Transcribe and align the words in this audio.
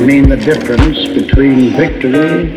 I 0.00 0.02
mean 0.02 0.30
the 0.30 0.36
difference 0.36 1.08
between 1.08 1.76
victory 1.76 2.48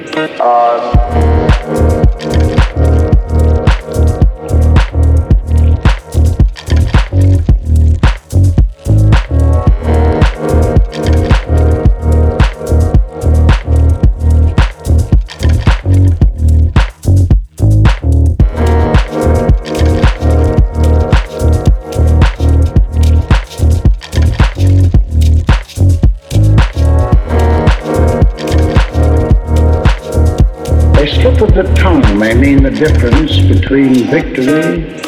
difference 32.83 33.39
between 33.43 33.93
victory 34.11 35.02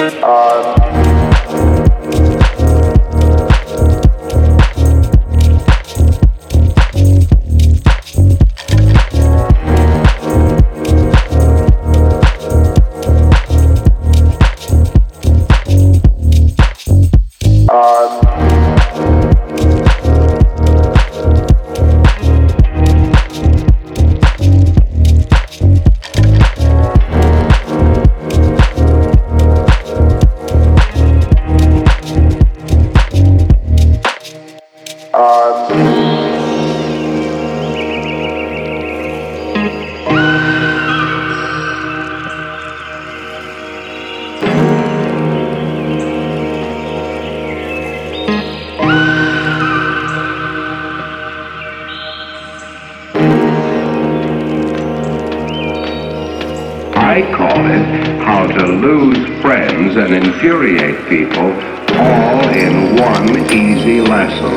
lose 58.82 59.42
friends 59.42 59.96
and 59.96 60.14
infuriate 60.14 61.08
people 61.08 61.52
all 61.98 62.50
in 62.50 62.96
one 62.96 63.30
easy 63.52 64.02
lesson. 64.02 64.56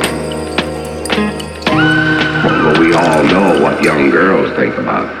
Well, 2.43 2.79
we 2.79 2.93
all 2.93 3.23
know 3.23 3.61
what 3.63 3.83
young 3.83 4.09
girls 4.09 4.55
think 4.55 4.77
about. 4.77 5.18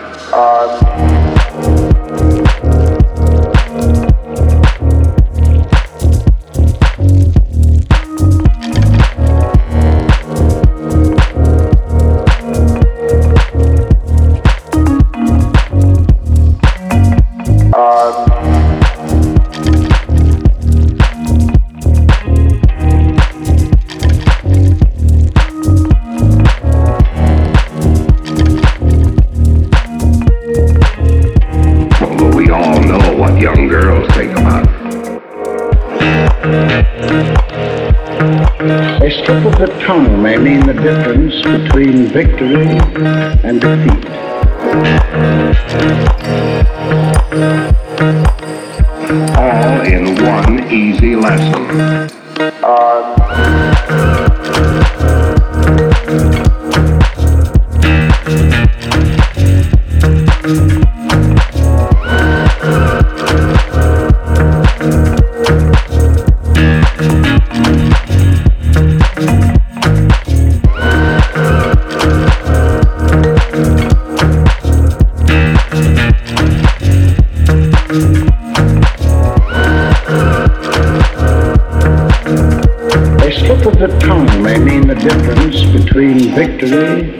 afternoon. 86.61 87.18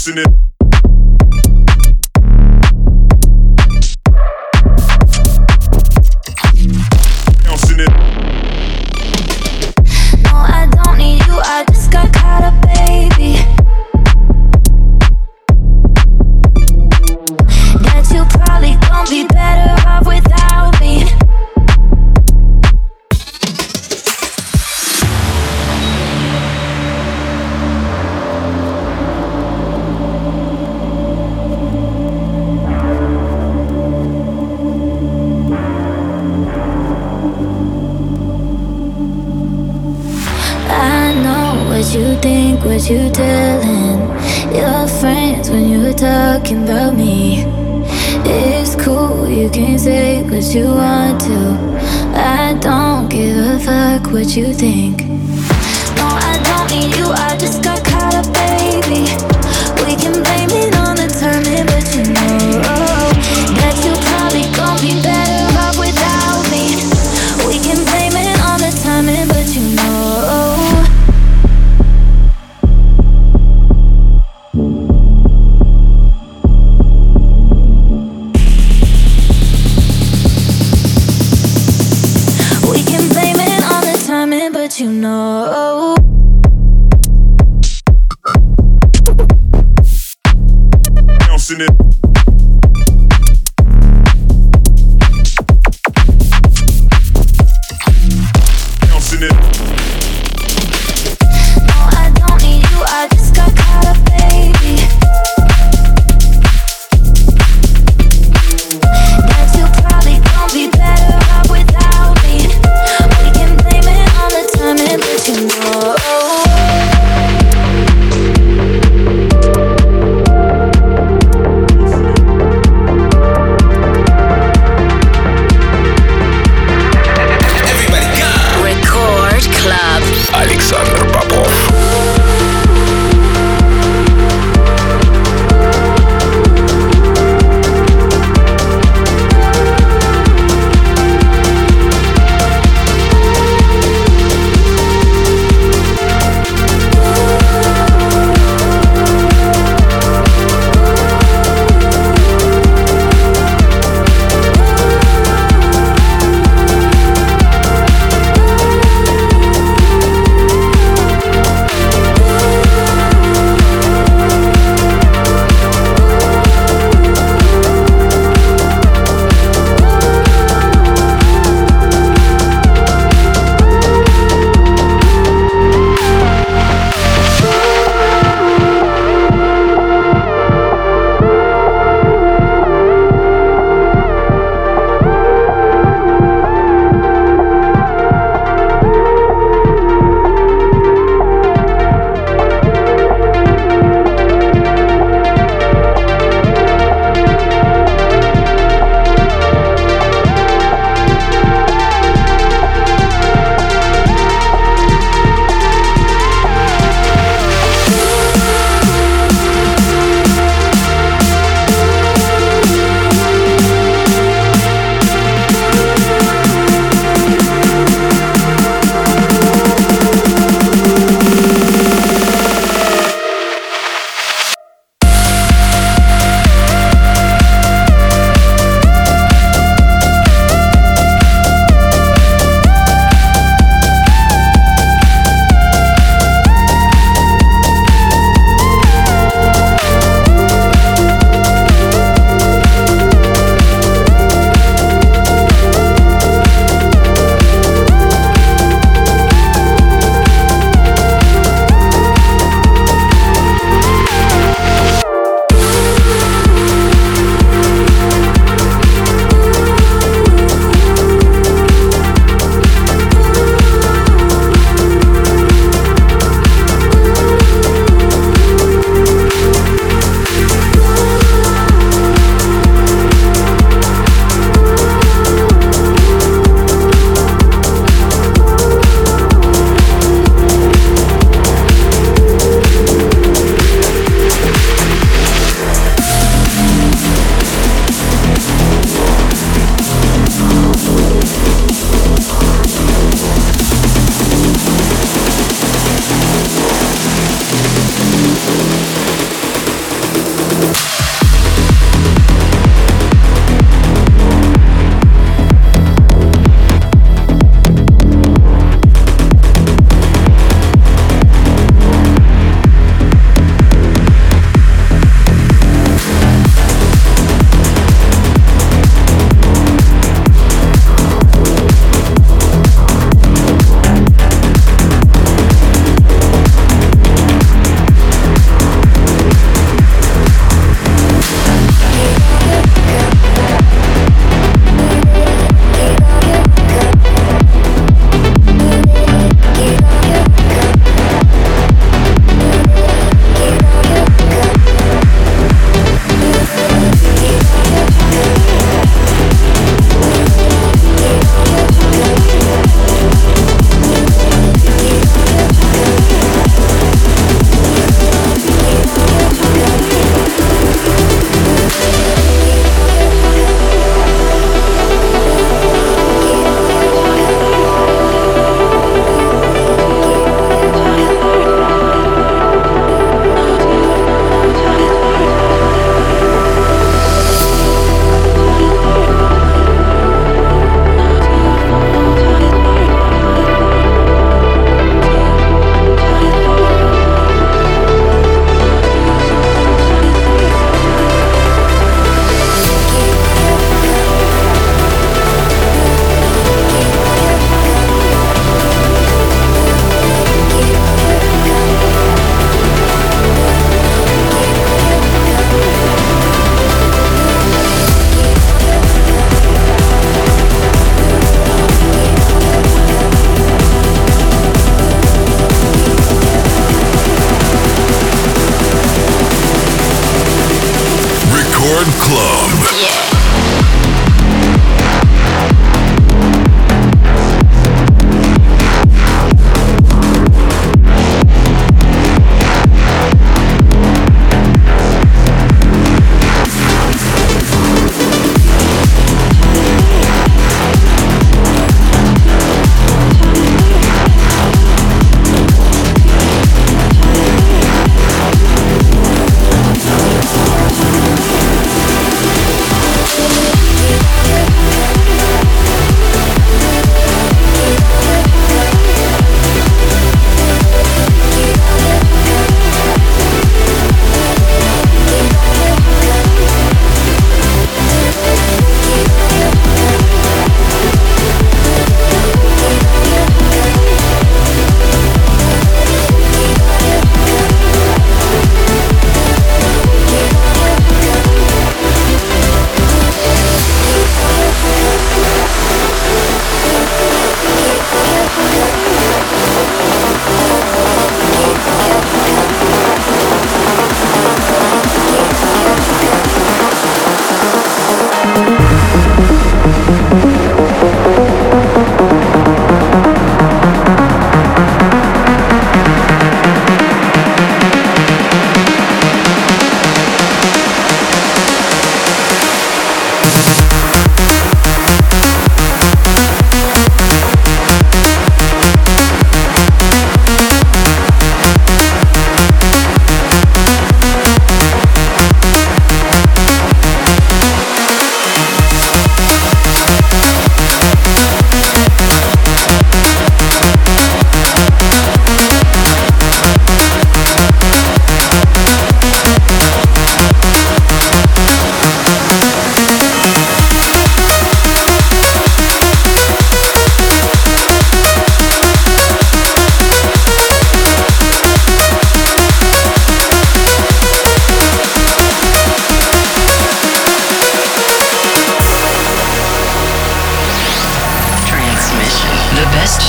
bouncing 0.00 0.16
it. 0.16 0.49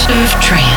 of 0.10 0.42
Dreams. 0.42 0.71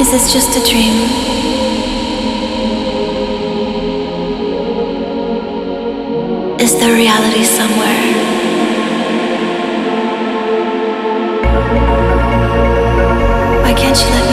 Is 0.00 0.10
this 0.10 0.32
just 0.32 0.56
a 0.56 0.60
dream? 0.66 0.94
Is 6.58 6.72
there 6.80 6.94
reality 6.94 7.44
somewhere? 7.44 8.00
Why 13.62 13.74
can't 13.74 13.98
you 14.00 14.08
let 14.08 14.29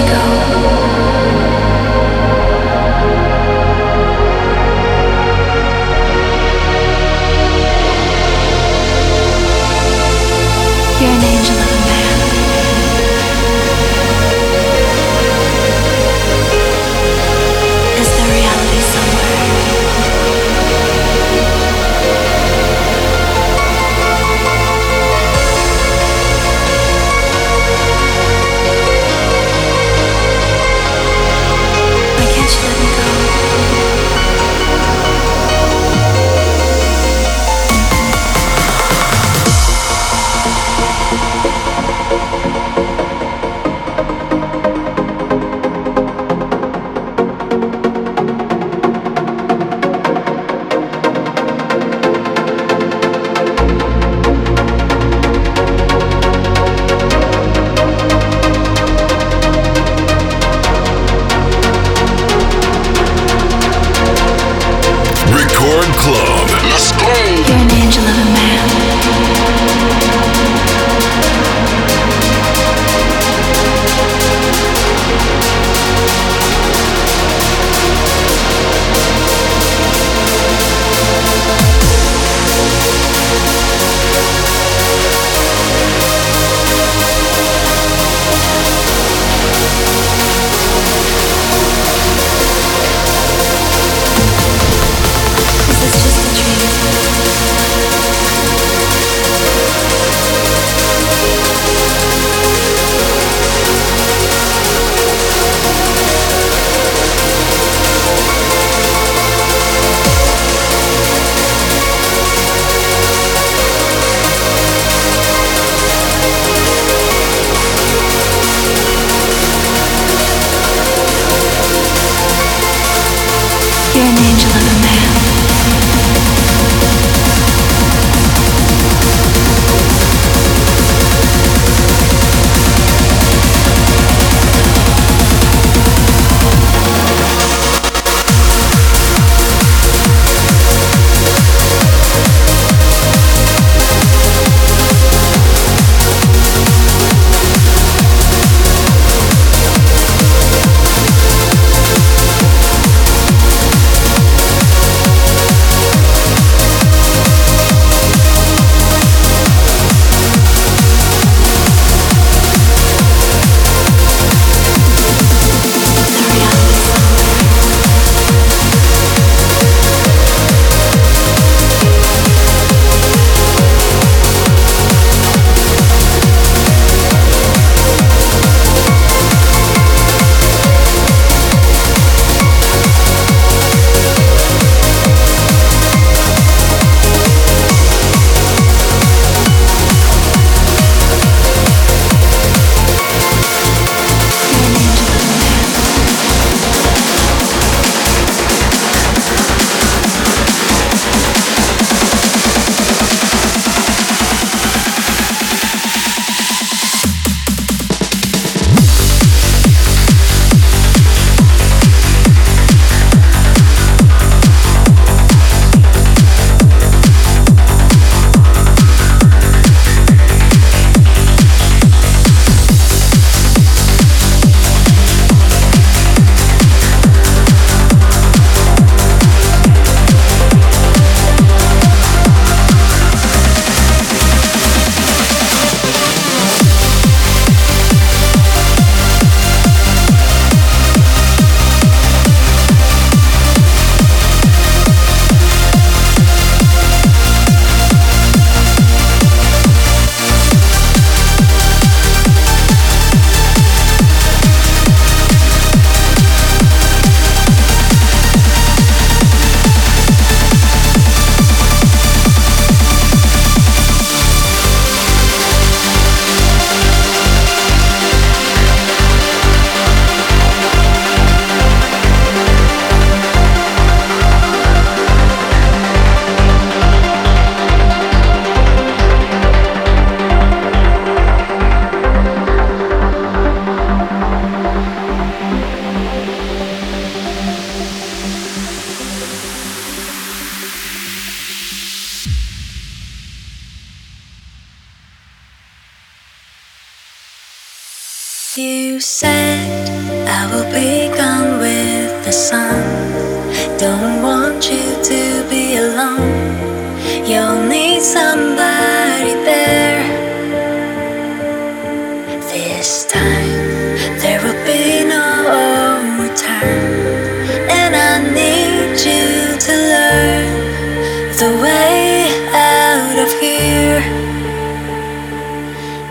the 321.38 321.55
way 321.61 322.27
out 322.51 323.17
of 323.19 323.31
here. 323.39 324.01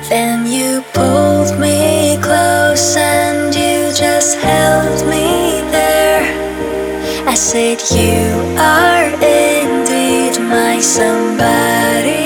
Then 0.08 0.46
you 0.46 0.82
pulled 0.94 1.58
me 1.58 2.16
close 2.22 2.94
and 2.96 3.52
you 3.52 3.92
just 3.92 4.38
held 4.38 5.04
me 5.08 5.62
there. 5.72 6.22
I 7.26 7.34
said, 7.34 7.82
You 7.90 8.22
are 8.56 9.06
indeed 9.14 10.38
my 10.48 10.78
somebody. 10.78 12.25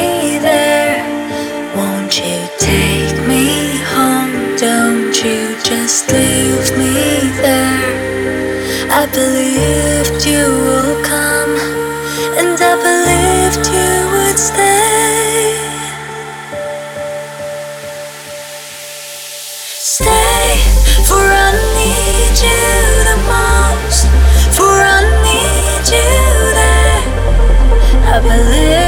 We're 28.31 28.80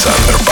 Александр 0.00 0.49